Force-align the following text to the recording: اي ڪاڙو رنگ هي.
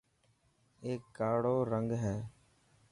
اي 0.83 0.91
ڪاڙو 1.17 1.55
رنگ 1.71 1.89
هي. 2.03 2.17